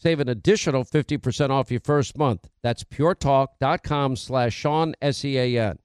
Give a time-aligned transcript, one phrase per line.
[0.00, 2.48] Save an additional 50% off your first month.
[2.62, 5.76] That's puretalk.com slash Sean, S-E-A-N.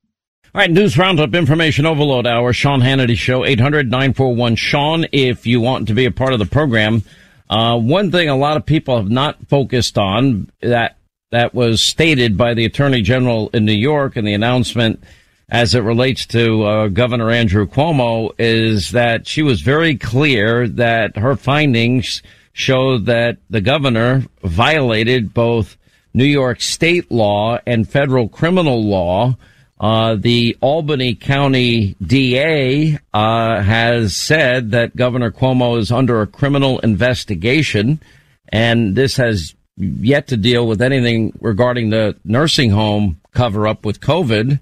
[0.56, 5.60] All right, news roundup, information overload hour, Sean Hannity Show, 800 941 Sean, if you
[5.60, 7.02] want to be a part of the program.
[7.50, 10.98] Uh, one thing a lot of people have not focused on that
[11.32, 15.04] that was stated by the Attorney General in New York in the announcement
[15.50, 21.18] as it relates to uh, Governor Andrew Cuomo is that she was very clear that
[21.18, 22.22] her findings
[22.54, 25.78] show that the governor violated both
[26.14, 29.36] New York state law and federal criminal law
[29.84, 36.80] uh, the Albany County DA uh, has said that Governor Cuomo is under a criminal
[36.80, 38.00] investigation,
[38.48, 44.00] and this has yet to deal with anything regarding the nursing home cover up with
[44.00, 44.62] COVID.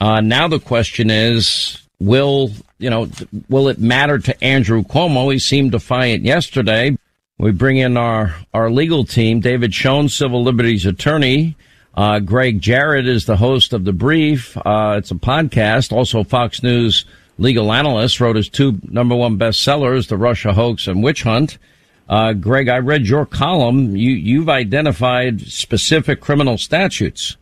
[0.00, 3.10] Uh, now the question is, will you know,
[3.50, 5.30] will it matter to Andrew Cuomo?
[5.30, 6.96] He seemed defiant yesterday.
[7.38, 11.54] We bring in our our legal team, David Schoen, civil liberties attorney.
[11.94, 14.56] Uh, Gregg Jarrett is the host of The Brief.
[14.56, 15.92] Uh, it's a podcast.
[15.92, 17.04] Also, Fox News
[17.38, 21.58] legal analyst wrote his two number one bestsellers, The Russia Hoax and Witch Hunt.
[22.08, 23.96] Uh, Gregg, I read your column.
[23.96, 27.36] You, you've identified specific criminal statutes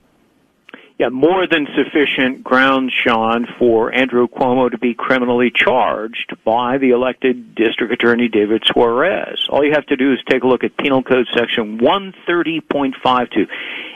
[0.97, 6.91] yeah, more than sufficient grounds, Sean, for Andrew Cuomo to be criminally charged by the
[6.91, 9.49] elected District Attorney David Soares.
[9.49, 13.47] All you have to do is take a look at Penal Code Section 130.52.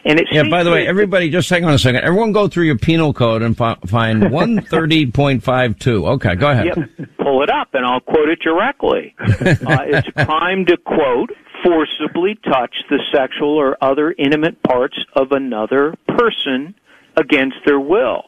[0.07, 2.03] And it yeah, by the way, everybody, just hang on a second.
[2.03, 6.09] Everyone go through your penal code and fi- find 130.52.
[6.15, 6.67] Okay, go ahead.
[6.67, 7.09] Yep.
[7.19, 9.15] Pull it up and I'll quote it directly.
[9.21, 11.31] uh, it's crime to quote,
[11.65, 16.75] forcibly touch the sexual or other intimate parts of another person
[17.19, 18.25] against their will.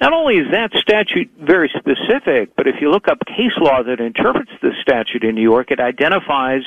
[0.00, 4.00] Not only is that statute very specific, but if you look up case law that
[4.00, 6.62] interprets this statute in New York, it identifies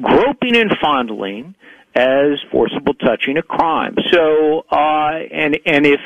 [0.00, 1.54] groping and fondling
[1.94, 3.96] as forcible touching a crime.
[4.10, 6.00] So, uh, and and if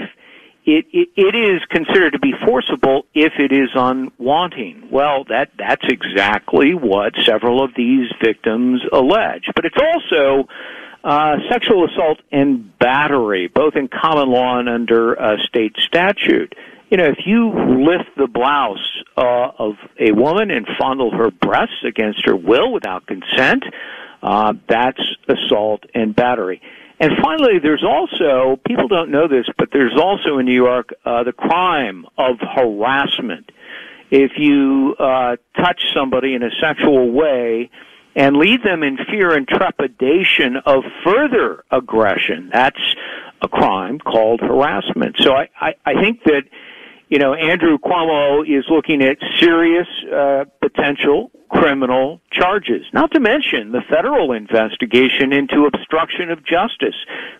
[0.67, 4.91] it, it, it is considered to be forcible if it is unwanting.
[4.91, 9.45] Well, that that's exactly what several of these victims allege.
[9.55, 10.49] But it's also
[11.05, 16.55] uh, sexual assault and battery, both in common law and under uh, state statute.
[16.91, 21.85] You know, if you lift the blouse uh, of a woman and fondle her breasts
[21.87, 23.65] against her will without consent,
[24.23, 26.63] uh, that's assault and battery.
[27.01, 31.25] And finally, there's also, people don't know this, but there's also in New York uh,
[31.25, 33.51] the crime of harassment.
[34.11, 37.71] If you uh, touch somebody in a sexual way,
[38.15, 42.51] and leave them in fear and trepidation of further aggression.
[42.53, 42.95] That's
[43.43, 45.17] a crime called harassment.
[45.19, 46.45] So I, I, I think that,
[47.09, 53.73] you know, Andrew Cuomo is looking at serious uh, potential criminal charges, not to mention
[53.73, 56.97] the federal investigation into obstruction of justice,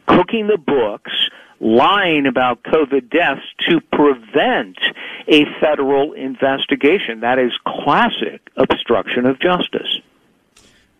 [0.07, 1.13] cooking the books,
[1.61, 4.79] lying about COVID deaths to prevent
[5.27, 7.21] a federal investigation.
[7.21, 10.01] That is classic obstruction of justice.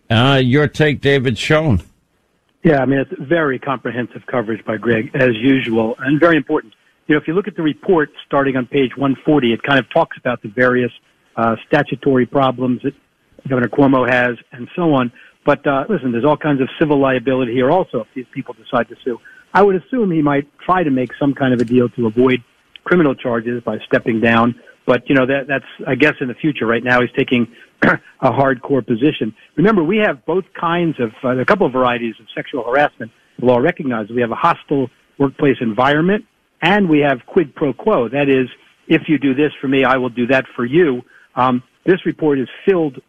[0.09, 1.81] Uh, your take, David Schoen.
[2.63, 6.73] Yeah, I mean, it's very comprehensive coverage by Gregg, as usual, and very important.
[7.07, 9.89] You know, if you look at the report starting on page 140, it kind of
[9.91, 10.91] talks about the various
[11.35, 12.93] uh, statutory problems that
[13.47, 15.11] Governor Cuomo has and so on.
[15.45, 18.89] But uh, listen, there's all kinds of civil liability here also if these people decide
[18.89, 19.19] to sue.
[19.53, 22.43] I would assume he might try to make some kind of a deal to avoid
[22.83, 24.59] criminal charges by stepping down.
[24.87, 26.65] But you know that that's I guess in the future.
[26.65, 27.47] Right now he's taking
[27.81, 29.35] a hardcore position.
[29.55, 33.11] Remember, we have both kinds of, uh, a couple of varieties of sexual harassment.
[33.39, 36.25] The law recognizes we have a hostile workplace environment
[36.61, 38.09] and we have quid pro quo.
[38.09, 38.49] That is,
[38.87, 41.03] if you do this for me, I will do that for you.
[41.35, 43.01] Um, this report is filled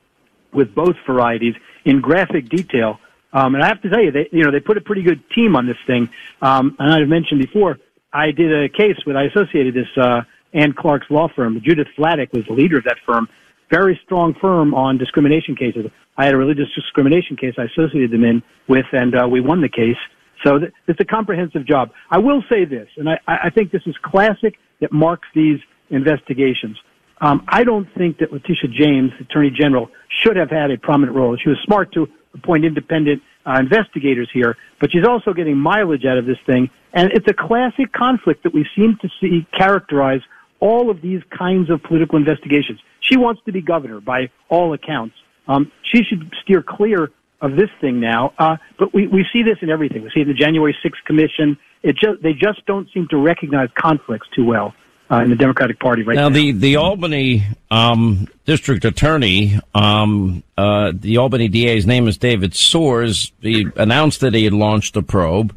[0.52, 1.54] with both varieties
[1.84, 2.98] in graphic detail.
[3.32, 5.28] Um, and I have to tell you, they, you know, they put a pretty good
[5.30, 6.08] team on this thing.
[6.42, 7.78] Um, and I've mentioned before,
[8.12, 10.22] I did a case with, I associated this, uh,
[10.52, 11.60] Anne Clark's law firm.
[11.60, 13.28] Judith Vladeck was the leader of that firm
[13.70, 15.86] very strong firm on discrimination cases.
[16.16, 19.60] I had a religious discrimination case I associated them in with, and uh, we won
[19.60, 19.96] the case.
[20.44, 21.90] So th- it's a comprehensive job.
[22.10, 25.58] I will say this, and I, I think this is classic that marks these
[25.90, 26.76] investigations.
[27.20, 29.88] Um, I don't think that Letitia James, Attorney General,
[30.22, 31.36] should have had a prominent role.
[31.42, 36.18] She was smart to appoint independent uh, investigators here, but she's also getting mileage out
[36.18, 36.68] of this thing.
[36.92, 40.20] And it's a classic conflict that we seem to see characterize
[40.60, 42.80] all of these kinds of political investigations.
[43.00, 45.14] She wants to be governor by all accounts.
[45.48, 47.10] Um, she should steer clear
[47.40, 48.32] of this thing now.
[48.38, 50.02] Uh, but we, we see this in everything.
[50.02, 51.58] We see it in the January 6th commission.
[51.82, 54.74] It just, they just don't seem to recognize conflicts too well.
[55.08, 56.28] Uh, in the Democratic Party right now.
[56.28, 62.54] Now, the, the Albany um, district attorney, um, uh, the Albany DA's name is David
[62.54, 63.30] Soares.
[63.40, 65.54] He announced that he had launched a probe,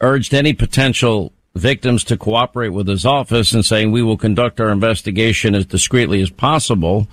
[0.00, 4.70] urged any potential victims to cooperate with his office and saying we will conduct our
[4.70, 7.06] investigation as discreetly as possible.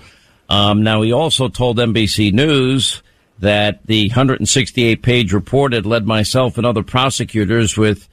[0.48, 3.02] Um, now, he also told NBC News
[3.38, 8.08] that the 168 page report had led myself and other prosecutors with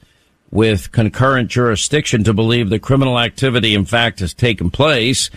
[0.50, 5.28] with concurrent jurisdiction to believe the criminal activity in fact has taken place.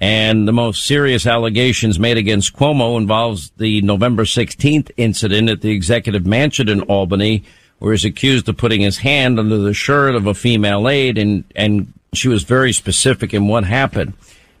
[0.00, 5.70] And the most serious allegations made against Cuomo involves the November 16th incident at the
[5.70, 7.44] executive mansion in Albany,
[7.78, 11.44] where he's accused of putting his hand under the shirt of a female aide and,
[11.54, 14.14] and she was very specific in what happened.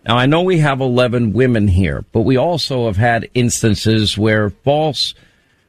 [0.06, 4.50] Now I know we have 11 women here, but we also have had instances where
[4.50, 5.14] false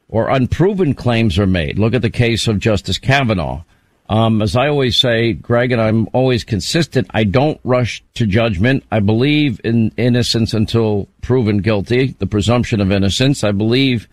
[0.08, 1.78] or unproven claims are made.
[1.78, 3.62] Look at the case of Justice Kavanaugh.
[4.08, 8.82] Um, as I always say, Gregg, and I'm always consistent, I don't rush to judgment.
[8.90, 13.44] I believe in innocence until proven guilty, the presumption of innocence.
[13.44, 14.08] I believe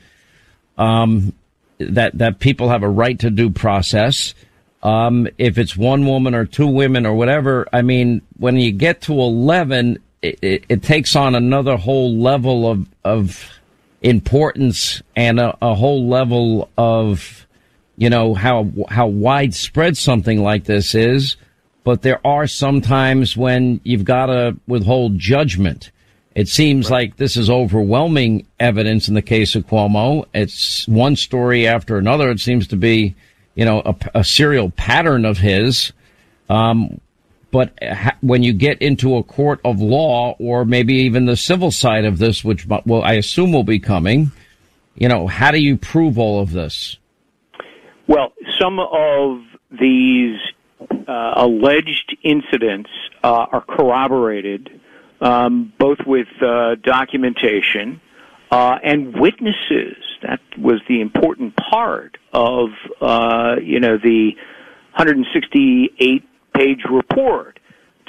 [0.77, 1.33] um,
[1.79, 4.33] that that people have a right to due process.
[4.83, 9.01] Um, if it's one woman or two women or whatever, I mean, when you get
[9.01, 13.49] to eleven, it, it, it takes on another whole level of of
[14.01, 17.47] importance and a, a whole level of
[17.97, 21.37] you know how how widespread something like this is.
[21.83, 25.91] But there are some times when you've got to withhold judgment.
[26.37, 27.09] It seems right.
[27.09, 30.27] like this is overwhelming evidence in the case of Cuomo.
[30.35, 32.29] It's one story after another.
[32.29, 33.15] It seems to be,
[33.55, 35.91] you know, a, a serial pattern of his.
[36.47, 37.01] Um,
[37.49, 41.71] but ha- when you get into a court of law or maybe even the civil
[41.71, 44.31] side of this, which well, I assume will be coming,
[44.93, 46.97] you know, how do you prove all of this?
[48.05, 49.41] Well, some of
[49.71, 50.37] these
[51.07, 52.91] uh, alleged incidents
[53.23, 54.76] uh, are corroborated
[55.21, 58.01] um, both with uh, documentation
[58.51, 59.97] uh, and witnesses.
[60.23, 62.69] That was the important part of
[63.01, 64.31] uh, you know the
[64.95, 66.23] 168
[66.55, 67.59] page report.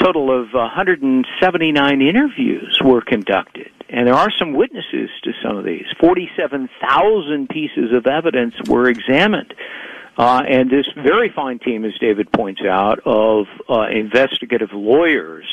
[0.01, 5.87] Total of 179 interviews were conducted, and there are some witnesses to some of these.
[6.01, 9.53] 47,000 pieces of evidence were examined.
[10.17, 15.47] Uh, and this very fine team, as David points out, of uh, investigative lawyers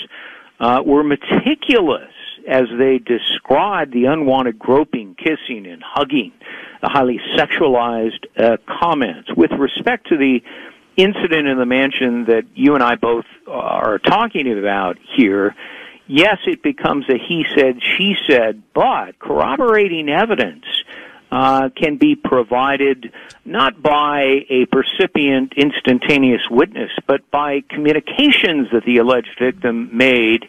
[0.60, 2.12] uh, were meticulous
[2.48, 6.32] as they described the unwanted groping, kissing, and hugging,
[6.82, 9.30] the highly sexualized uh, comments.
[9.36, 10.42] With respect to the
[10.96, 15.56] incident in the mansion that you and I both are talking about here,
[16.08, 20.66] yes, it becomes a he said, she said, but corroborating evidence
[21.36, 23.12] uh, can be provided
[23.44, 30.46] not by a percipient instantaneous witness, but by communications that the alleged victim made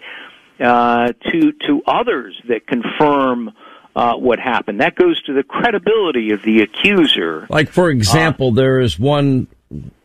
[0.60, 3.50] uh, to to others that confirm
[3.96, 4.80] uh, what happened.
[4.80, 7.48] That goes to the credibility of the accuser.
[7.50, 9.48] Like for example, there is one.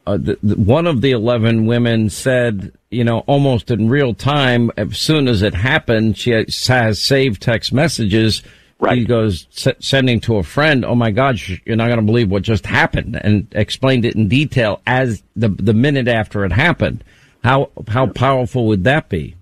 [0.08, 4.72] Uh, the, the, one of the 11 women said, you know, almost in real time,
[4.76, 8.42] as soon as it happened, she has saved text messages
[8.82, 8.98] Right.
[8.98, 12.32] He goes s- sending to a friend, "Oh my God, you're not going to believe
[12.32, 17.04] what just happened," and explained it in detail as the the minute after it happened.
[17.44, 19.36] How how powerful would that be?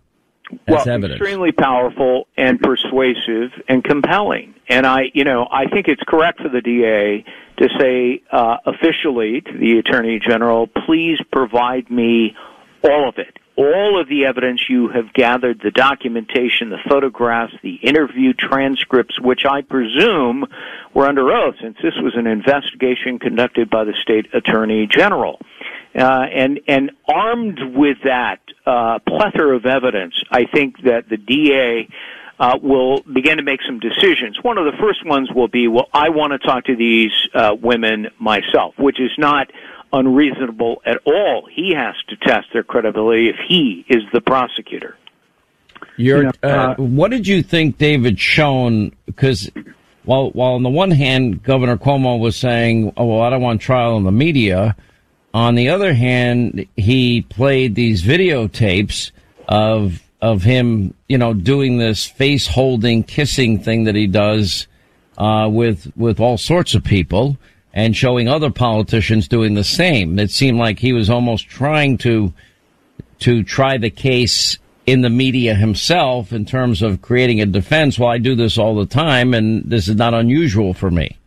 [0.67, 1.22] As well, evidence?
[1.22, 4.55] extremely powerful and persuasive and compelling.
[4.67, 7.24] And I, you know, I think it's correct for the DA
[7.58, 12.36] to say uh, officially to the Attorney General, please provide me
[12.83, 13.38] all of it.
[13.55, 19.45] All of the evidence you have gathered, the documentation, the photographs, the interview transcripts, which
[19.45, 20.45] I presume
[20.93, 25.41] were under oath since this was an investigation conducted by the state attorney general.
[25.93, 31.89] Uh, and and armed with that uh, plethora of evidence, I think that the DA
[32.39, 34.41] uh, will begin to make some decisions.
[34.41, 37.55] One of the first ones will be, well, I want to talk to these uh,
[37.59, 39.51] women myself, which is not
[39.91, 41.48] unreasonable at all.
[41.51, 44.98] He has to test their credibility if he is the prosecutor.
[45.98, 48.96] You're, Yeah, uh, uh, what did you think David Schoen?
[49.05, 49.50] Because
[50.05, 53.62] while while on the one hand, Governor Cuomo was saying, "Oh well, I don't want
[53.62, 54.75] trial in the media,"
[55.34, 59.12] on the other hand, he played these videotapes
[59.48, 64.67] of of him, you know, doing this face holding, kissing thing that he does
[65.17, 67.38] uh, with with all sorts of people,
[67.74, 70.18] and showing other politicians doing the same.
[70.20, 72.34] It seemed like he was almost trying to
[73.20, 78.00] to try the case in the media himself in terms of creating a defense.
[78.00, 81.18] Well, I do this all the time, and this is not unusual for me.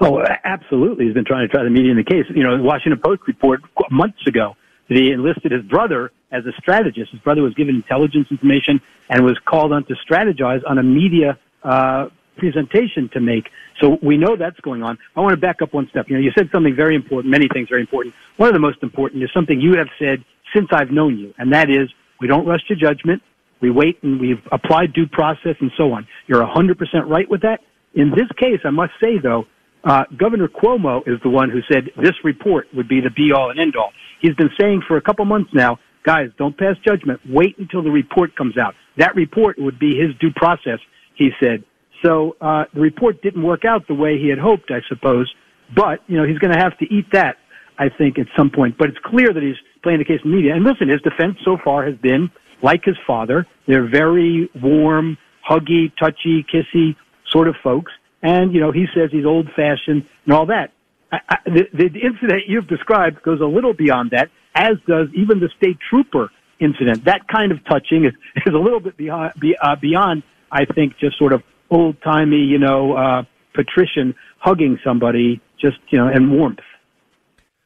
[0.00, 1.06] Oh, absolutely.
[1.06, 2.26] He's been trying to try the media in the case.
[2.34, 3.60] You know, the Washington Post report
[3.90, 4.56] months ago
[4.88, 7.12] that he enlisted his brother as a strategist.
[7.12, 11.38] His brother was given intelligence information and was called on to strategize on a media
[11.62, 13.48] uh, presentation to make.
[13.82, 14.96] So we know that's going on.
[15.16, 16.06] I want to back up one step.
[16.08, 18.14] You know, you said something very important, many things very important.
[18.36, 20.24] One of the most important is something you have said
[20.54, 23.22] since I've known you, and that is we don't rush to judgment.
[23.60, 26.06] We wait and we've applied due process and so on.
[26.28, 26.76] You're 100%
[27.08, 27.60] right with that.
[27.94, 29.46] In this case, I must say though,
[29.84, 33.50] uh, Governor Cuomo is the one who said this report would be the be all
[33.50, 33.92] and end all.
[34.20, 37.20] He's been saying for a couple months now, guys, don't pass judgment.
[37.28, 38.74] Wait until the report comes out.
[38.96, 40.78] That report would be his due process,
[41.16, 41.64] he said.
[42.04, 45.32] So, uh, the report didn't work out the way he had hoped, I suppose.
[45.74, 47.36] But, you know, he's going to have to eat that,
[47.78, 48.76] I think, at some point.
[48.76, 50.54] But it's clear that he's playing the case in the media.
[50.54, 52.30] And listen, his defense so far has been
[52.62, 53.46] like his father.
[53.66, 55.16] They're very warm,
[55.48, 56.96] huggy, touchy, kissy
[57.30, 57.92] sort of folks.
[58.22, 60.72] And, you know, he says he's old fashioned and all that.
[61.10, 65.40] I, I, the, the incident you've described goes a little beyond that, as does even
[65.40, 66.30] the state trooper
[66.60, 67.04] incident.
[67.04, 68.12] That kind of touching is,
[68.46, 71.42] is a little bit beyond, be, uh, beyond, I think, just sort of
[71.72, 73.22] old timey, you know, uh,
[73.54, 76.58] patrician hugging somebody just, you know, and warmth.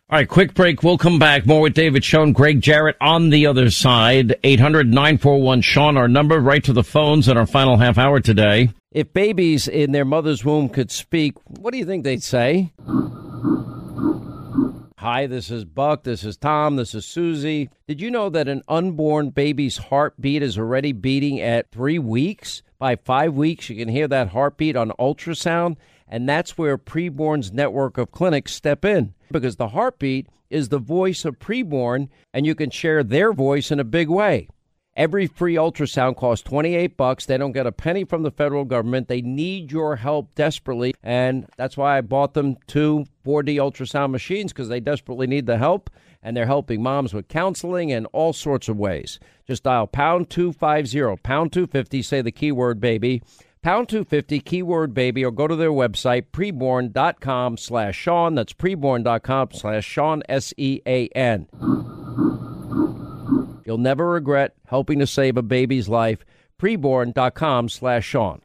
[0.08, 0.84] All right, quick break.
[0.84, 1.46] We'll come back.
[1.46, 4.36] More with David Schoen, Gregg Jarrett on the other side.
[4.44, 8.70] 800 941 Sean, our number, right to the phones in our final half hour today.
[8.92, 12.72] If babies in their mother's womb could speak, what do you think they'd say?
[15.00, 16.04] Hi, this is Buck.
[16.04, 16.76] This is Tom.
[16.76, 17.68] This is Susie.
[17.86, 22.62] Did you know that an unborn baby's heartbeat is already beating at three weeks?
[22.78, 25.76] By five weeks, you can hear that heartbeat on ultrasound.
[26.08, 31.26] And that's where Preborn's network of clinics step in because the heartbeat is the voice
[31.26, 34.48] of preborn, and you can share their voice in a big way.
[34.96, 37.26] Every free ultrasound costs 28 bucks.
[37.26, 39.08] They don't get a penny from the federal government.
[39.08, 44.54] They need your help desperately, and that's why I bought them two 4D ultrasound machines
[44.54, 45.90] because they desperately need the help,
[46.22, 49.20] and they're helping moms with counseling and all sorts of ways.
[49.46, 53.22] Just dial pound 250, pound 250, say the keyword baby,
[53.60, 58.34] pound 250, keyword baby, or go to their website, preborn.com slash Sean.
[58.34, 61.48] That's preborn.com slash Sean, S E A N.
[63.66, 66.24] You'll never regret helping to save a baby's life.
[66.58, 68.40] Preborn.com slash Sean.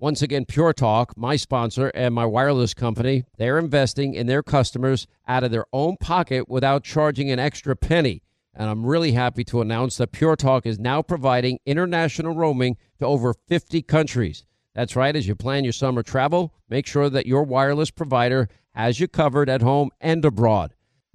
[0.00, 5.06] Once again, Pure Talk, my sponsor and my wireless company, they're investing in their customers
[5.28, 8.20] out of their own pocket without charging an extra penny.
[8.52, 13.06] And I'm really happy to announce that Pure Talk is now providing international roaming to
[13.06, 14.44] over 50 countries.
[14.74, 18.98] That's right, as you plan your summer travel, make sure that your wireless provider has
[18.98, 20.74] you covered at home and abroad.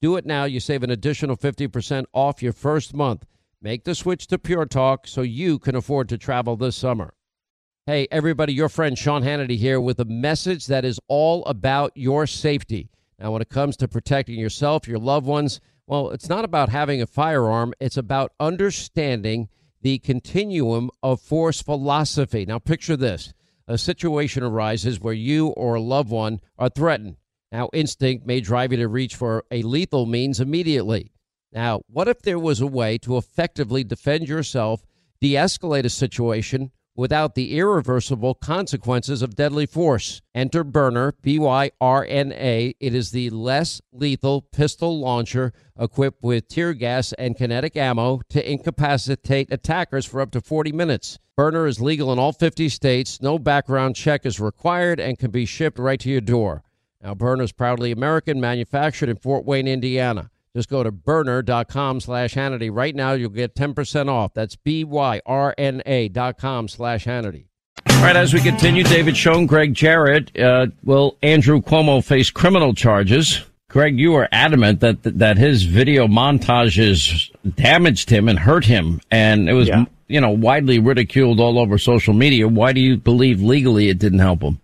[0.00, 0.44] Do it now.
[0.44, 3.26] You save an additional 50% off your first month.
[3.60, 7.14] Make the switch to Pure Talk so you can afford to travel this summer.
[7.84, 12.28] Hey, everybody, your friend Sean Hannity here with a message that is all about your
[12.28, 12.90] safety.
[13.18, 17.02] Now, when it comes to protecting yourself, your loved ones, well, it's not about having
[17.02, 19.48] a firearm, it's about understanding
[19.82, 22.46] the continuum of force philosophy.
[22.46, 23.32] Now, picture this
[23.66, 27.16] a situation arises where you or a loved one are threatened.
[27.50, 31.12] Now, instinct may drive you to reach for a lethal means immediately.
[31.52, 34.84] Now, what if there was a way to effectively defend yourself,
[35.20, 40.20] de escalate a situation, without the irreversible consequences of deadly force.
[40.34, 42.74] Enter Byrna, B Y R N A.
[42.80, 48.52] It is the less lethal pistol launcher equipped with tear gas and kinetic ammo to
[48.52, 51.20] incapacitate attackers for up to 40 minutes.
[51.38, 53.22] Byrna is legal in all 50 states.
[53.22, 56.64] No background check is required and can be shipped right to your door.
[57.02, 60.30] Now, Byrna is proudly American, manufactured in Fort Wayne, Indiana.
[60.56, 62.70] Just go to byrna.com slash Hannity.
[62.72, 64.34] Right now, you'll get 10% off.
[64.34, 67.46] That's B-Y-R-N-A dot com slash Hannity.
[67.90, 72.74] All right, as we continue, David Schoen, Gregg Jarrett, uh, will Andrew Cuomo face criminal
[72.74, 73.44] charges?
[73.68, 79.48] Gregg, you are adamant that that his video montages damaged him and hurt him, and
[79.48, 79.84] it was yeah.
[80.06, 82.48] you know widely ridiculed all over social media.
[82.48, 84.58] Why do you believe legally it didn't help him?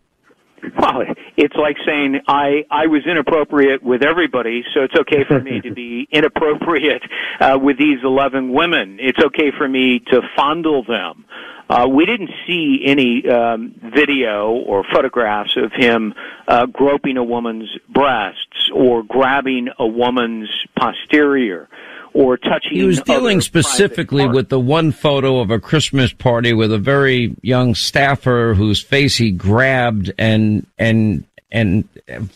[0.78, 1.02] Well,
[1.36, 5.72] it's like saying I I was inappropriate with everybody, so it's okay for me to
[5.74, 7.02] be inappropriate
[7.40, 8.98] uh, with these eleven women.
[9.00, 11.24] It's okay for me to fondle them.
[11.68, 16.12] Uh, we didn't see any um, video or photographs of him
[16.46, 21.68] uh, groping a woman's breasts or grabbing a woman's posterior
[22.14, 22.73] or touching.
[22.73, 27.35] He was dealing specifically with the one photo of a Christmas party with a very
[27.42, 31.88] young staffer whose face he grabbed and and and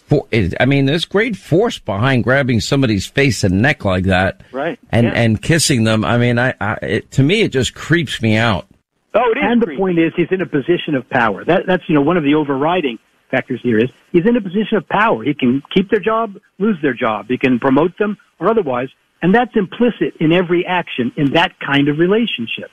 [0.06, 0.26] for,
[0.60, 4.78] I mean, there's great force behind grabbing somebody's face and neck like that, right?
[4.90, 5.12] And yeah.
[5.14, 6.04] and kissing them.
[6.04, 8.66] I mean, I, I it, to me it just creeps me out.
[9.14, 9.44] Oh, it is.
[9.44, 9.76] And creepy.
[9.76, 11.44] the point is, he's in a position of power.
[11.44, 12.98] That that's you know one of the overriding
[13.30, 15.24] factors here is he's in a position of power.
[15.24, 17.26] He can keep their job, lose their job.
[17.28, 18.88] He can promote them or otherwise.
[19.20, 22.70] And that's implicit in every action in that kind of relationship.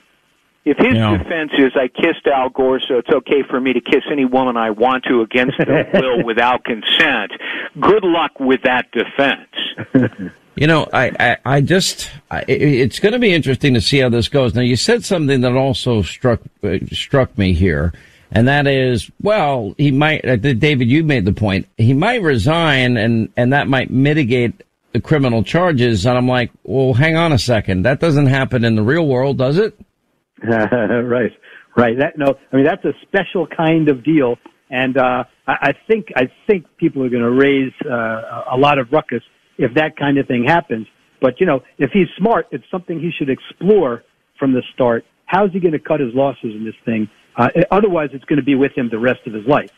[0.64, 4.02] If his defense is I kissed Al Gore, so it's okay for me to kiss
[4.12, 7.32] any woman I want to against their will without consent,
[7.80, 10.34] good luck with that defense.
[10.58, 14.08] You know, I, I, I just, I, it's going to be interesting to see how
[14.08, 14.56] this goes.
[14.56, 17.92] Now, you said something that also struck, uh, struck me here,
[18.32, 22.96] and that is, well, he might, uh, David, you made the point, he might resign
[22.96, 24.62] and, and that might mitigate
[24.96, 26.06] the criminal charges.
[26.06, 27.84] And I'm like, well, hang on a second.
[27.84, 29.78] That doesn't happen in the real world, does it?
[30.42, 31.32] right,
[31.76, 31.98] right.
[32.00, 34.38] That no, I mean that's a special kind of deal,
[34.70, 38.80] and uh, I, I think I think people are going to raise uh, a lot
[38.80, 39.24] of ruckus
[39.58, 40.88] if that kind of thing happens.
[41.22, 44.04] But you know, if he's smart, it's something he should explore
[44.40, 45.04] from the start.
[45.26, 47.10] How's he going to cut his losses in this thing?
[47.38, 49.72] Uh, otherwise, it's going to be with him the rest of his life.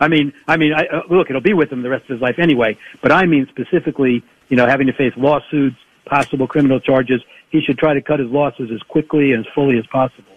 [0.00, 2.20] I mean, I mean, I, uh, look, it'll be with him the rest of his
[2.20, 2.76] life anyway.
[3.02, 7.22] But I mean specifically, you know, having to face lawsuits, possible criminal charges.
[7.50, 10.34] He should try to cut his losses as quickly and as fully as possible.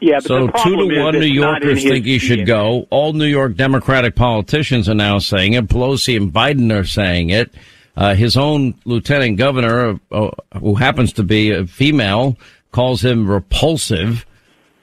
[0.00, 2.86] Yeah, so two to one New Yorkers think he should go.
[2.90, 5.66] All New York Democratic politicians are now saying it.
[5.66, 7.52] Pelosi and Biden are saying it.
[7.96, 12.38] Uh, his own lieutenant governor, uh, who happens to be a female,
[12.70, 14.24] calls him repulsive.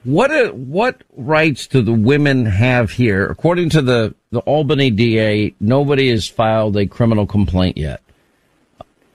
[0.06, 3.26] What uh, what rights do the women have here?
[3.26, 8.00] According to the the Albany DA, nobody has filed a criminal complaint yet.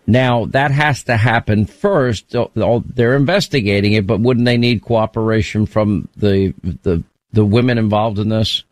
[0.05, 2.35] Now that has to happen first.
[2.55, 7.01] They're investigating it, but wouldn't they need cooperation from the the
[7.31, 8.65] the women involved in this?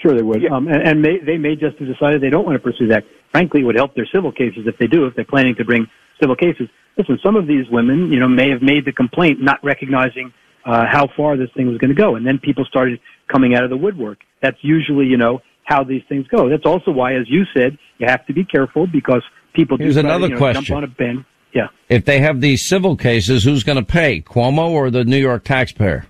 [0.00, 0.42] Sure, they would.
[0.42, 0.54] Yeah.
[0.54, 3.02] Um, and, and may, they may just have decided they don't want to pursue that.
[3.32, 5.88] Frankly, it would help their civil cases if they do, if they're planning to bring
[6.20, 6.68] civil cases.
[6.96, 10.32] Listen, some of these women, you know, may have made the complaint not recognizing
[10.64, 13.00] uh, how far this thing was going to go, and then people started
[13.30, 14.18] coming out of the woodwork.
[14.42, 16.48] That's usually, you know, how these things go.
[16.48, 19.22] That's also why, as you said, you have to be careful because
[19.54, 20.64] people Here's do another to, you know, question.
[20.64, 21.24] jump on a bin.
[21.54, 21.68] Yeah.
[21.88, 25.44] If they have these civil cases, who's going to pay, Cuomo or the New York
[25.44, 26.06] taxpayer?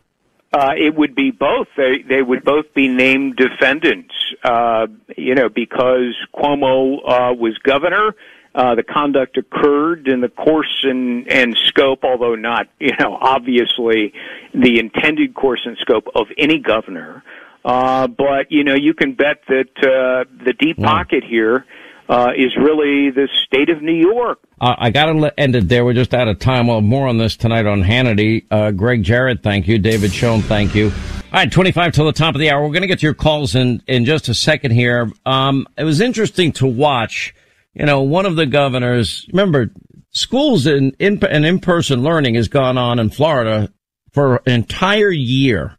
[0.53, 1.67] Uh, it would be both.
[1.77, 4.15] They they would both be named defendants.
[4.43, 4.87] Uh,
[5.17, 8.15] you know, because Cuomo uh, was governor.
[8.55, 14.13] Uh, the conduct occurred in the course and, and scope, although not, you know, obviously
[14.55, 17.25] the intended course and scope of any governor.
[17.65, 21.65] Uh, but you know, you can bet that uh, the deep pocket here
[22.09, 24.39] uh, is really the state of New York.
[24.61, 25.85] Uh, I got to end it there.
[25.85, 26.67] We're just out of time.
[26.67, 28.45] Well, more on this tonight on Hannity.
[28.51, 29.79] Uh, Gregg Jarrett, thank you.
[29.79, 30.87] David Schoen, thank you.
[30.87, 32.63] All right, 25 till the top of the hour.
[32.63, 35.11] We're going to get to your calls in, in just a second here.
[35.27, 37.35] Um, it was interesting to watch,
[37.75, 39.71] you know, one of the governors, remember,
[40.11, 43.73] schools in, in, and in-person learning has gone on in Florida
[44.13, 45.77] for an entire year.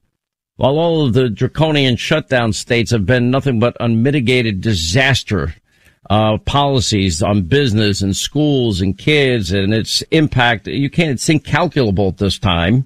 [0.58, 5.54] while all of the draconian shutdown states have been nothing but unmitigated disaster
[6.10, 12.10] uh, policies on business and schools and kids and its impact, you can't, it's incalculable
[12.10, 12.86] at this time.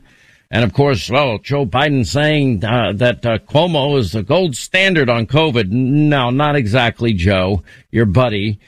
[0.52, 5.08] And of course, well, Joe Biden saying uh, that uh, Cuomo is the gold standard
[5.08, 5.69] on COVID.
[5.69, 8.60] No, not exactly, Joe, your buddy.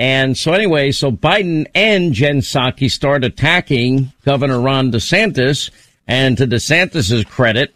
[0.00, 5.70] And so anyway, so Biden and Jen Psaki start attacking Governor Ron DeSantis.
[6.08, 7.74] And to DeSantis's credit,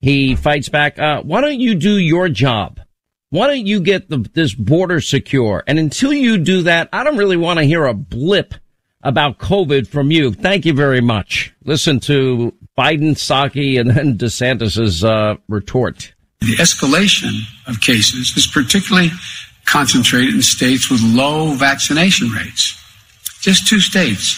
[0.00, 0.98] he fights back.
[0.98, 2.80] Uh, why don't you do your job?
[3.28, 5.62] Why don't you get the, this border secure?
[5.66, 8.54] And until you do that, I don't really want to hear a blip
[9.02, 10.32] about COVID from you.
[10.32, 11.52] Thank you very much.
[11.64, 16.14] Listen to Biden, Psaki, and then DeSantis's uh, retort.
[16.40, 19.10] The escalation of cases is particularly
[19.68, 22.74] concentrated in states with low vaccination rates.
[23.40, 24.32] Just two states,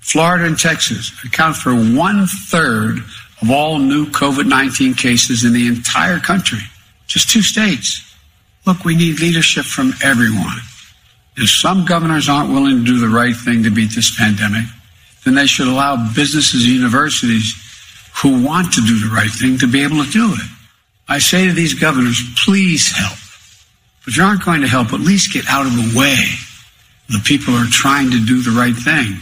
[0.00, 2.98] Florida and Texas, account for one third
[3.40, 6.60] of all new COVID 19 cases in the entire country.
[7.06, 8.08] Just two states.
[8.66, 10.58] Look, we need leadership from everyone.
[11.36, 14.64] If some governors aren't willing to do the right thing to beat this pandemic,
[15.24, 17.54] then they should allow businesses and universities
[18.16, 20.50] who want to do the right thing to be able to do it.
[21.08, 23.21] I say to these governors, please help.
[24.04, 26.24] But you aren't going to help, at least get out of the way.
[27.08, 29.20] The people are trying to do the right thing.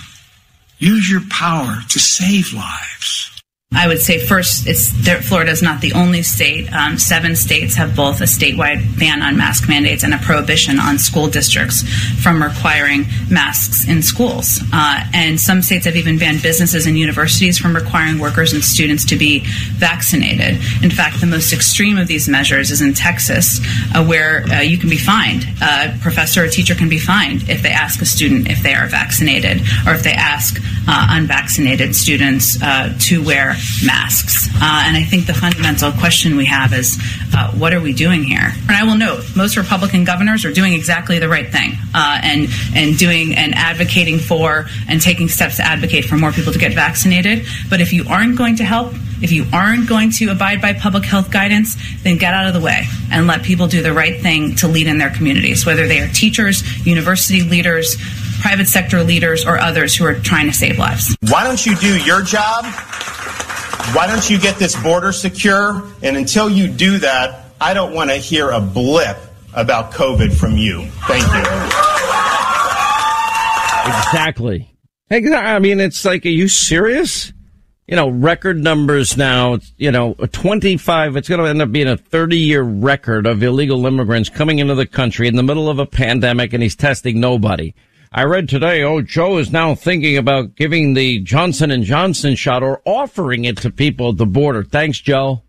[0.78, 3.29] Use your power to save lives.
[3.72, 4.90] I would say first, it's
[5.28, 6.70] Florida is not the only state.
[6.72, 10.98] Um, seven states have both a statewide ban on mask mandates and a prohibition on
[10.98, 11.84] school districts
[12.20, 14.60] from requiring masks in schools.
[14.72, 19.04] Uh, and some states have even banned businesses and universities from requiring workers and students
[19.04, 19.44] to be
[19.76, 20.56] vaccinated.
[20.82, 23.60] In fact, the most extreme of these measures is in Texas,
[23.94, 25.46] uh, where uh, you can be fined.
[25.62, 28.88] A professor or teacher can be fined if they ask a student if they are
[28.88, 34.48] vaccinated or if they ask uh, unvaccinated students uh, to wear masks.
[34.54, 36.98] Uh, and I think the fundamental question we have is
[37.34, 38.52] uh, what are we doing here?
[38.68, 42.48] And I will note most Republican governors are doing exactly the right thing uh, and
[42.74, 46.74] and doing and advocating for and taking steps to advocate for more people to get
[46.74, 47.46] vaccinated.
[47.68, 48.92] But if you aren't going to help,
[49.22, 52.60] if you aren't going to abide by public health guidance, then get out of the
[52.60, 56.00] way and let people do the right thing to lead in their communities, whether they
[56.00, 57.96] are teachers, university leaders,
[58.40, 61.16] private sector leaders, or others who are trying to save lives.
[61.28, 62.64] Why don't you do your job?
[63.94, 65.82] Why don't you get this border secure?
[66.02, 69.18] And until you do that, I don't want to hear a blip
[69.54, 70.86] about COVID from you.
[71.06, 71.42] Thank you.
[73.90, 74.70] Exactly.
[75.10, 77.32] I mean, it's like, are you serious?
[77.88, 81.96] You know, record numbers now, you know, 25, it's going to end up being a
[81.96, 85.86] 30 year record of illegal immigrants coming into the country in the middle of a
[85.86, 87.74] pandemic and he's testing nobody.
[88.12, 92.60] I read today, oh, Joe is now thinking about giving the Johnson and Johnson shot
[92.60, 94.64] or offering it to people at the border.
[94.64, 95.44] Thanks, Joe.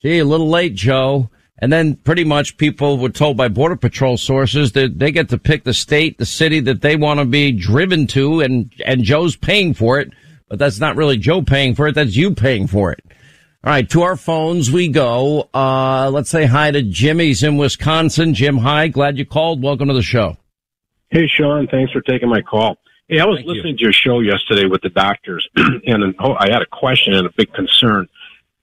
[0.00, 1.28] Gee, a little late, Joe.
[1.58, 5.38] And then pretty much people were told by Border Patrol sources that they get to
[5.38, 9.34] pick the state, the city that they want to be driven to, and, and Joe's
[9.34, 10.12] paying for it.
[10.48, 11.96] But that's not really Joe paying for it.
[11.96, 13.00] That's you paying for it.
[13.64, 15.48] All right, to our phones we go.
[15.52, 18.34] Uh, let's say hi to Jimmy's in Wisconsin.
[18.34, 18.86] Jim, hi.
[18.86, 19.64] Glad you called.
[19.64, 20.36] Welcome to the show.
[21.14, 22.76] Hey, Sean, thanks for taking my call.
[23.06, 23.76] Hey, I was Thank listening you.
[23.76, 27.30] to your show yesterday with the doctors, and oh, I had a question and a
[27.36, 28.08] big concern.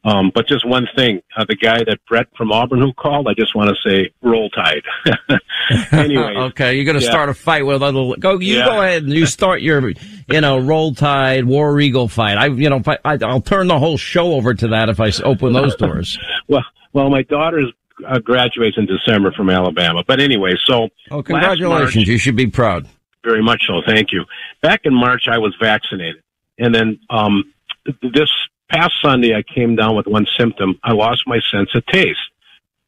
[0.03, 3.35] Um, but just one thing, uh, the guy that Brett from Auburn who called, I
[3.35, 4.81] just want to say roll tide.
[5.93, 7.09] anyway, okay, you're going to yeah.
[7.09, 8.17] start a fight with other.
[8.19, 8.65] Go, you yeah.
[8.65, 9.89] go ahead and you start your,
[10.27, 12.37] you know, roll tide, war eagle fight.
[12.37, 15.53] I, you know, I, I'll turn the whole show over to that if I open
[15.53, 16.19] those doors.
[16.49, 17.71] well, well, my daughter's
[18.07, 20.03] uh, graduates in December from Alabama.
[20.05, 21.95] But anyway, so oh, congratulations!
[21.95, 22.87] March, you should be proud.
[23.23, 23.81] Very much so.
[23.85, 24.25] Thank you.
[24.61, 26.23] Back in March, I was vaccinated,
[26.57, 27.53] and then um,
[28.01, 28.29] this
[28.69, 30.79] past Sunday, I came down with one symptom.
[30.83, 32.19] I lost my sense of taste.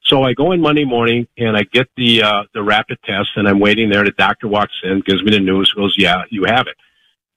[0.06, 3.48] So I go in Monday morning and I get the uh, the rapid test, and
[3.48, 4.04] I'm waiting there.
[4.04, 6.76] The doctor walks in, gives me the news, goes, "Yeah, you have it."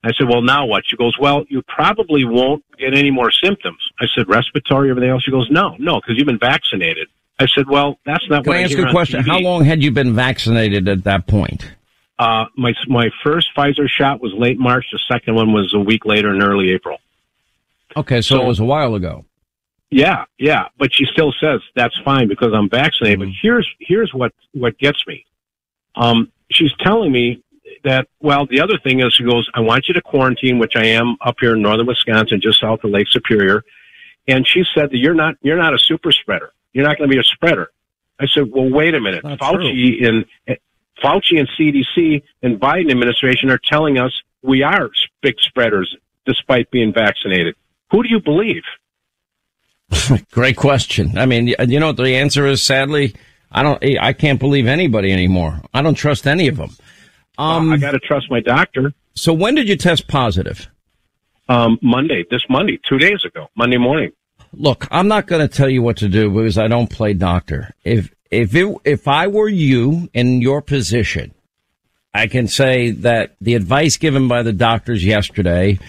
[0.03, 0.83] I said, well, now what?
[0.85, 3.79] She goes, well, you probably won't get any more symptoms.
[3.99, 5.23] I said, respiratory, everything else?
[5.23, 7.07] She goes, no, no, because you've been vaccinated.
[7.39, 9.23] I said, "Well, that's not Can what I ask you a question?
[9.23, 11.71] How long had you been vaccinated at that point?"
[12.19, 14.85] Uh, my my first Pfizer shot was late March.
[14.91, 16.97] The second one was a week later in early April.
[17.95, 19.25] Okay, so, so it was a while ago.
[19.89, 23.19] Yeah, yeah, but she still says that's fine because I'm vaccinated.
[23.19, 23.29] Mm-hmm.
[23.29, 25.25] But here's here's what what gets me.
[25.95, 27.43] Um, she's telling me
[27.83, 30.85] that well, the other thing is she goes, I want you to quarantine, which I
[30.85, 33.63] am up here in northern Wisconsin, just south of Lake Superior.
[34.27, 36.51] And she said that you're not you're not a super spreader.
[36.77, 37.71] You're not going to be a spreader.
[38.19, 39.23] I said, well, wait a minute.
[39.23, 40.07] Fauci true.
[40.07, 40.57] and
[41.03, 44.11] Fauci and CDC and Biden administration are telling us
[44.43, 44.91] we are
[45.23, 45.95] big spreaders
[46.27, 47.55] despite being vaccinated.
[47.89, 48.61] Who do you believe?
[50.31, 51.17] Great question.
[51.17, 52.61] I mean, you know what the answer is?
[52.61, 53.15] Sadly,
[53.51, 53.83] I don't.
[53.99, 55.59] I can't believe anybody anymore.
[55.73, 56.75] I don't trust any of them.
[57.39, 58.93] Um, I got to trust my doctor.
[59.15, 60.67] So when did you test positive?
[61.49, 62.23] Um, Monday.
[62.29, 64.11] This Monday, two days ago, Monday morning.
[64.53, 67.73] Look, I'm not going to tell you what to do because I don't play doctor.
[67.83, 71.33] If if it, if I were you in your position,
[72.13, 75.79] I can say that the advice given by the doctors yesterday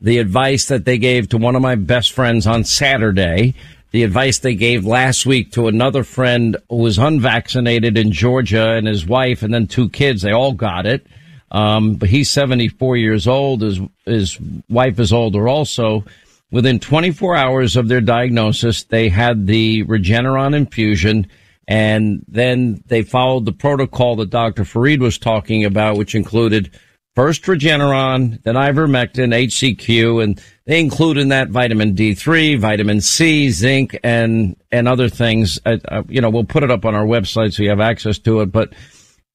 [0.00, 3.54] the advice that they gave to one of my best friends on Saturday,
[3.90, 8.86] the advice they gave last week to another friend who was unvaccinated in Georgia and
[8.86, 10.22] his wife and then two kids.
[10.22, 11.06] They all got it.
[11.50, 13.62] Um, but he's 74 years old.
[13.62, 16.04] His, his wife is older also.
[16.50, 21.28] Within 24 hours of their diagnosis, they had the Regeneron infusion
[21.70, 24.64] and then they followed the protocol that Dr.
[24.64, 26.76] Fareed was talking about, which included
[27.14, 33.96] First Regeneron, then ivermectin, HCQ, and they include in that vitamin D3, vitamin C, zinc,
[34.02, 35.60] and and other things.
[35.64, 38.18] Uh, uh, you know, we'll put it up on our website so you have access
[38.18, 38.46] to it.
[38.46, 38.72] But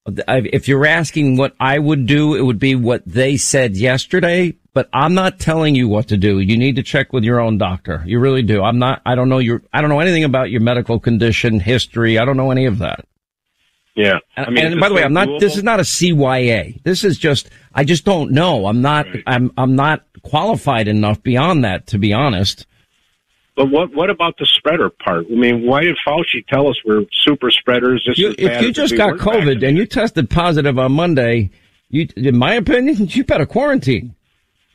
[0.06, 4.56] if you're asking what I would do, it would be what they said yesterday.
[4.76, 6.38] But I'm not telling you what to do.
[6.38, 8.02] You need to check with your own doctor.
[8.04, 8.62] You really do.
[8.62, 9.00] I'm not.
[9.06, 9.62] I don't know your.
[9.72, 12.18] I don't know anything about your medical condition, history.
[12.18, 13.06] I don't know any of that.
[13.94, 14.18] Yeah.
[14.36, 15.40] I mean, and by the way, I'm not, doable?
[15.40, 16.82] this is not a CYA.
[16.82, 18.66] This is just, I just don't know.
[18.66, 19.22] I'm not, right.
[19.26, 22.66] I'm, I'm not qualified enough beyond that, to be honest.
[23.56, 25.24] But what, what about the spreader part?
[25.32, 28.04] I mean, why did Fauci tell us we're super spreaders?
[28.04, 29.64] Just you, if you just got COVID vaccinated?
[29.64, 31.48] and you tested positive on Monday,
[31.88, 34.14] you, in my opinion, you better quarantine.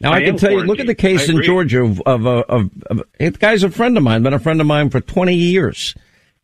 [0.01, 2.43] Now I, I can tell you, look at the case in Georgia of, of, uh,
[2.49, 4.99] of, of, of, the guy's a friend of mine, been a friend of mine for
[4.99, 5.95] 20 years.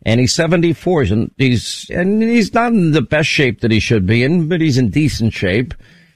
[0.05, 4.05] And he's 74 and he's and he's not in the best shape that he should
[4.05, 5.73] be in but he's in decent shape.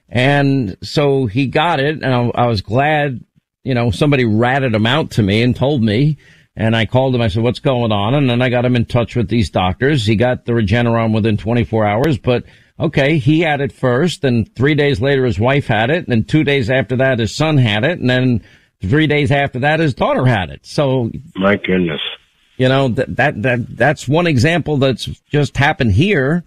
[0.07, 3.25] And so he got it and I, I, was glad
[3.63, 6.17] you know somebody ratted him out to me and told me.
[6.55, 8.13] And I called him I said what's going on?
[8.13, 10.05] And then I got him in touch with these doctors.
[10.05, 12.43] He got the Regeneron within 24 hours but
[12.81, 16.43] okay he had it first and 3 days later his wife had it and 2
[16.43, 18.43] days after that his son had it and then
[18.81, 22.01] 3 days after that his daughter had it so my goodness
[22.61, 26.43] you know, that, that, that, that's one example that's just happened here.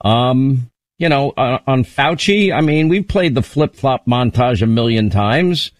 [0.00, 4.66] Um, you know, uh, on Fauci, I mean, we've played the flip flop montage a
[4.66, 5.70] million times.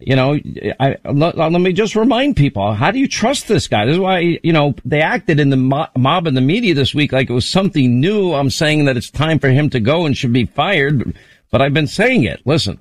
[0.00, 0.38] You know,
[0.78, 3.84] I, let, let, me just remind people, how do you trust this guy?
[3.84, 7.10] This is why, you know, they acted in the mob in the media this week
[7.10, 8.32] like it was something new.
[8.32, 11.16] I'm saying that it's time for him to go and should be fired,
[11.50, 12.40] but I've been saying it.
[12.44, 12.78] Listen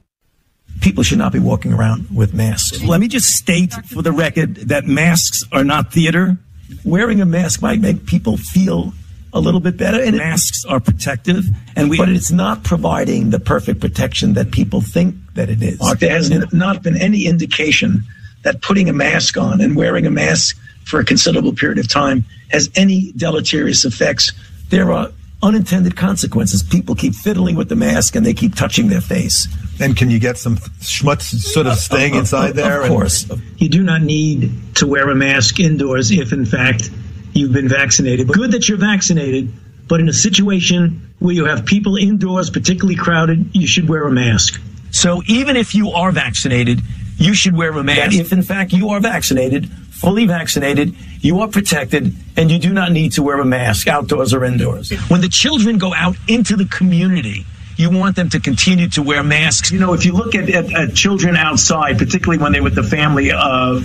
[0.82, 2.84] people should not be walking around with masks.
[2.84, 6.38] Let me just state for the record that masks are not theater.
[6.84, 8.94] Wearing a mask might make people feel
[9.34, 13.40] a little bit better, and masks are protective, and we, but it's not providing the
[13.40, 15.80] perfect protection that people think that it is.
[15.80, 18.04] Mark, there has not been any indication
[18.43, 22.26] that putting a mask on and wearing a mask for a considerable period of time
[22.50, 24.32] has any deleterious effects.
[24.69, 25.12] There are
[25.43, 26.63] unintended consequences.
[26.63, 29.47] People keep fiddling with the mask and they keep touching their face.
[29.80, 32.82] And can you get some schmutz sort of staying uh, inside there?
[32.82, 33.30] Of course.
[33.58, 36.89] You do not need to wear a mask indoors if, in fact,
[37.34, 38.28] you've been vaccinated.
[38.30, 39.52] Good that you're vaccinated,
[39.88, 44.12] but in a situation where you have people indoors, particularly crowded, you should wear a
[44.12, 44.60] mask.
[44.91, 46.82] So even if you are vaccinated,
[47.17, 48.15] you should wear a mask.
[48.15, 52.91] if, in fact, you are vaccinated, fully vaccinated, you are protected, and you do not
[52.91, 54.91] need to wear a mask outdoors or indoors.
[55.10, 57.45] When the children go out into the community,
[57.78, 59.71] you want them to continue to wear masks.
[59.71, 62.84] You know, if you look at, at, at children outside, particularly when they're with the
[62.84, 63.80] family, uh,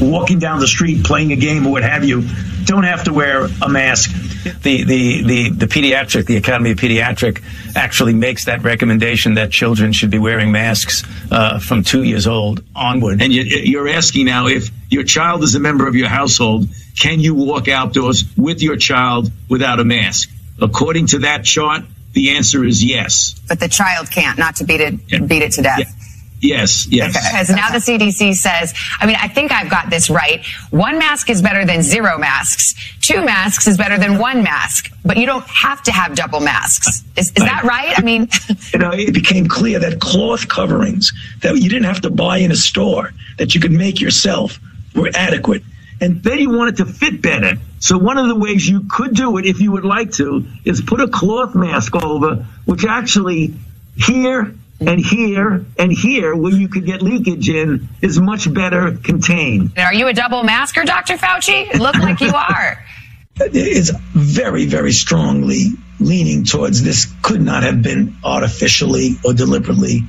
[0.00, 2.24] walking down the street, playing a game or what have you,
[2.64, 4.10] don't have to wear a mask.
[4.42, 7.42] The, the, the, the pediatric, the Academy of Pediatric
[7.76, 12.64] actually makes that recommendation that children should be wearing masks uh, from two years old
[12.74, 13.22] onward.
[13.22, 17.34] And you're asking now if your child is a member of your household, can you
[17.34, 20.30] walk outdoors with your child without a mask?
[20.60, 23.34] According to that chart, the answer is yes.
[23.48, 25.20] But the child can't, not to beat it, yeah.
[25.20, 25.78] beat it to death.
[25.78, 25.99] Yeah.
[26.40, 27.12] Yes, yes.
[27.12, 30.44] Because now the CDC says, I mean, I think I've got this right.
[30.70, 32.74] One mask is better than zero masks.
[33.02, 34.90] Two masks is better than one mask.
[35.04, 37.04] But you don't have to have double masks.
[37.16, 37.98] Is, is that right?
[37.98, 38.28] I mean,
[38.72, 42.50] you know, it became clear that cloth coverings that you didn't have to buy in
[42.50, 44.58] a store, that you could make yourself,
[44.94, 45.62] were adequate.
[46.00, 47.52] And then you want it to fit better.
[47.80, 50.80] So one of the ways you could do it, if you would like to, is
[50.80, 53.54] put a cloth mask over, which actually
[53.96, 59.72] here and here and here, where you could get leakage in, is much better contained.
[59.78, 61.14] Are you a double masker, Dr.
[61.14, 61.78] Fauci?
[61.78, 62.84] Look like you are.
[63.42, 70.02] It's very, very strongly leaning towards this could not have been artificially or deliberately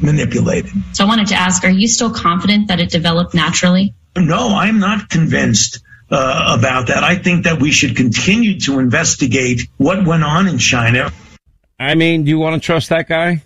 [0.00, 0.72] manipulated.
[0.94, 3.94] So I wanted to ask, are you still confident that it developed naturally?
[4.16, 7.04] No, I'm not convinced uh, about that.
[7.04, 11.12] I think that we should continue to investigate what went on in China.
[11.78, 13.42] I mean, do you want to trust that guy?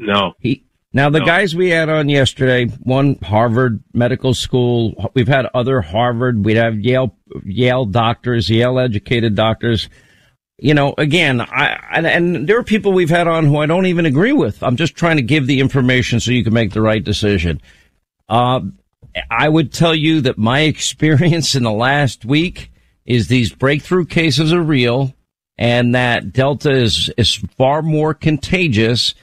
[0.00, 0.34] No.
[0.40, 1.26] He now the No.
[1.26, 5.10] guys we had on yesterday, one Harvard Medical School.
[5.14, 6.44] We've had other Harvard.
[6.44, 9.88] We'd have Yale Yale doctors, Yale educated doctors.
[10.58, 13.86] You know, again, I and, and there are people we've had on who I don't
[13.86, 14.62] even agree with.
[14.62, 17.60] I'm just trying to give the information so you can make the right decision.
[18.28, 18.60] Uh,
[19.30, 22.70] I would tell you that my experience in the last week
[23.06, 25.14] is these breakthrough cases are real
[25.58, 29.14] and that Delta is, is far more contagious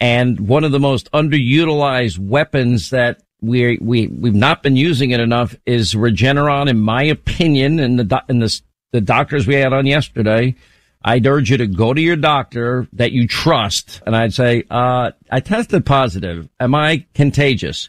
[0.00, 5.20] and one of the most underutilized weapons that we we we've not been using it
[5.20, 8.60] enough is Regeneron, in my opinion, and the and the
[8.92, 10.54] the doctors we had on yesterday.
[11.02, 15.12] I'd urge you to go to your doctor that you trust, and I'd say, uh,
[15.30, 16.46] I tested positive.
[16.60, 17.88] Am I contagious?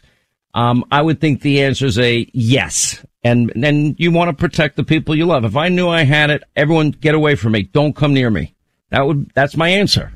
[0.54, 3.04] Um, I would think the answer is a yes.
[3.22, 5.44] And then you want to protect the people you love.
[5.44, 7.64] If I knew I had it, everyone get away from me.
[7.64, 8.54] Don't come near me.
[8.90, 10.12] That would, that's my answer.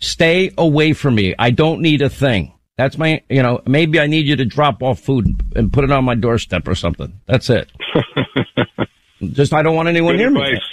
[0.00, 1.34] Stay away from me.
[1.38, 2.52] I don't need a thing.
[2.76, 5.92] That's my, you know, maybe I need you to drop off food and put it
[5.92, 7.20] on my doorstep or something.
[7.26, 7.70] That's it.
[9.32, 10.40] Just, I don't want anyone Good near me.
[10.40, 10.66] advice.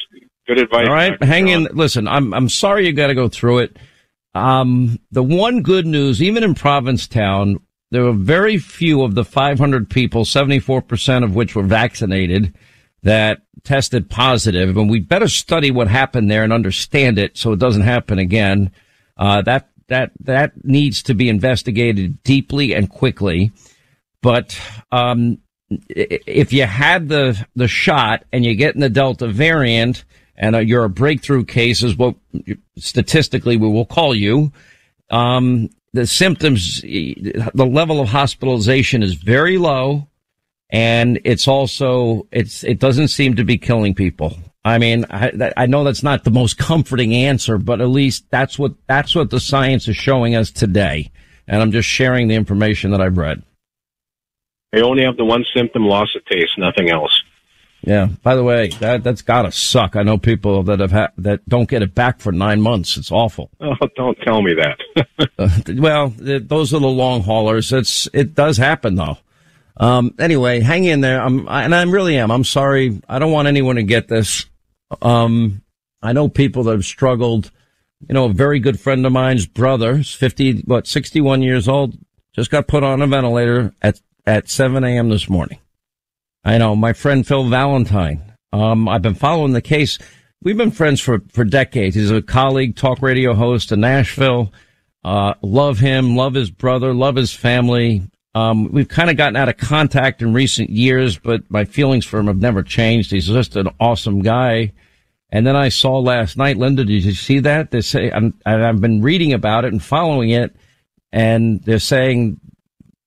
[0.48, 0.88] Good advice.
[0.88, 1.68] All right, hang in.
[1.74, 3.78] Listen, I'm I'm sorry you got to go through it.
[4.34, 7.60] Um, the one good news, even in Provincetown,
[7.92, 12.54] there were very few of the 500 people, 74 percent of which were vaccinated,
[13.04, 14.78] that tested positive.
[14.78, 18.72] And we better study what happened there and understand it so it doesn't happen again.
[19.18, 23.52] Uh, that that that needs to be investigated deeply and quickly.
[24.22, 24.60] But
[24.92, 30.56] um, if you had the the shot and you get in the Delta variant and
[30.56, 32.16] uh, you're a breakthrough case, is what
[32.78, 34.52] statistically we will call you.
[35.10, 40.08] Um, the symptoms, the level of hospitalization is very low,
[40.70, 44.38] and it's also it's it doesn't seem to be killing people.
[44.68, 48.26] I mean, I, that- I know that's not the most comforting answer, but at least
[48.30, 51.12] that's what that's what the science is showing us today.
[51.48, 53.42] And I'm just sharing the information that I've read.
[54.74, 57.24] They only have the one symptom, loss of taste, nothing else.
[57.82, 58.08] Yeah.
[58.22, 59.96] By the way, that that's gotta suck.
[59.96, 62.98] I know people that have ha- that don't get it back for nine months.
[62.98, 63.50] It's awful.
[63.62, 64.80] Oh, don't tell me that.
[65.40, 67.72] Uh, well, th- those are the long haulers.
[67.72, 69.18] It's it does happen though.
[69.78, 71.22] Um, anyway, hang in there.
[71.22, 72.32] I'm I, and I really am.
[72.32, 73.00] I'm sorry.
[73.08, 74.46] I don't want anyone to get this.
[75.02, 75.62] Um,
[76.02, 77.52] I know people that have struggled.
[78.08, 81.98] You know, a very good friend of mine's brother, 50, what, 61 years old,
[82.34, 85.10] just got put on a ventilator at, at 7 a.m.
[85.10, 85.60] this morning.
[86.44, 88.22] I know my friend Phil Valentine.
[88.54, 89.98] Um, I've been following the case.
[90.42, 91.96] We've been friends for, for decades.
[91.96, 94.54] He's a colleague, talk radio host in Nashville.
[95.04, 98.04] Uh, love him, love his brother, love his family.
[98.38, 102.20] Um, we've kind of gotten out of contact in recent years, but my feelings for
[102.20, 103.10] him have never changed.
[103.10, 104.74] He's just an awesome guy.
[105.32, 107.72] And then I saw last night, Linda, did you see that?
[107.72, 110.56] They say, and I've been reading about it and following it,
[111.12, 112.40] and they're saying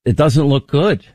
[0.03, 1.05] it doesn't look good.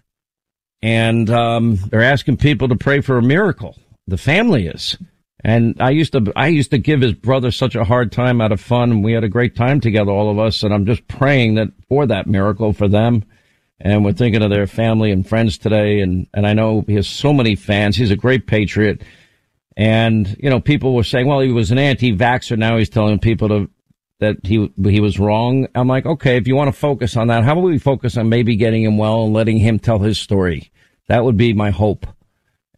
[0.81, 3.77] And, um, they're asking people to pray for a miracle.
[4.07, 4.97] The family is.
[5.45, 8.51] And I used to, I used to give his brother such a hard time out
[8.51, 10.63] of fun, and we had a great time together, all of us.
[10.63, 13.23] And I'm just praying that for that miracle for them.
[13.81, 16.01] And we're thinking of their family and friends today.
[16.01, 17.97] And, and I know he has so many fans.
[17.97, 19.03] He's a great patriot.
[19.77, 22.57] And, you know, people were saying, well, he was an anti-vaxxer.
[22.57, 23.71] Now he's telling people to,
[24.21, 25.69] that he, he was wrong.
[25.75, 28.31] I'm like, okay, if you want to focus on that, how about we focus on
[28.31, 30.73] maybe getting him well and letting him tell his story?
[31.09, 32.07] That would be my hope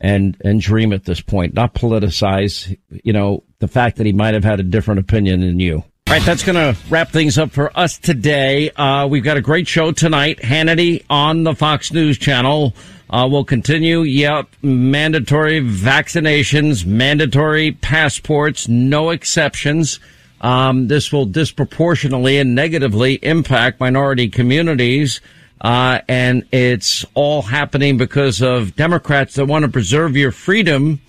[0.00, 4.34] and, and dream at this point, not politicize, you know, the fact that he might
[4.34, 5.84] have had a different opinion than you.
[6.08, 8.70] All right, that's going to wrap things up for us today.
[8.70, 10.38] Uh, we've got a great show tonight.
[10.38, 12.74] Hannity on the Fox News channel.
[13.10, 14.00] Uh, we'll continue.
[14.00, 14.48] Yep.
[14.62, 20.00] Mandatory vaccinations, mandatory passports, no exceptions.
[20.40, 25.20] Um, this will disproportionately and negatively impact minority communities.
[25.60, 31.02] Uh, and it's all happening because of Democrats that want to preserve your freedom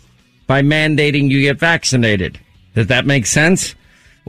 [0.46, 2.38] by mandating you get vaccinated.
[2.76, 3.76] Does that make sense?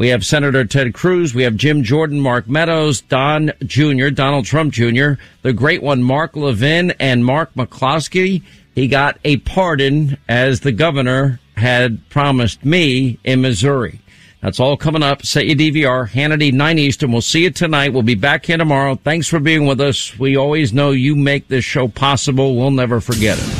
[0.01, 1.35] We have Senator Ted Cruz.
[1.35, 6.35] We have Jim Jordan, Mark Meadows, Don Jr., Donald Trump Jr., the great one, Mark
[6.37, 8.43] Levin, and Mark McCloskey.
[8.75, 14.01] He got a pardon as the governor had promised me in Missouri.
[14.41, 15.27] That's all coming up.
[15.27, 17.13] Set your DVR, Hannity 9 Eastern.
[17.13, 17.93] We'll see you tonight.
[17.93, 18.95] We'll be back here tomorrow.
[18.95, 20.19] Thanks for being with us.
[20.19, 22.57] We always know you make this show possible.
[22.57, 23.60] We'll never forget it.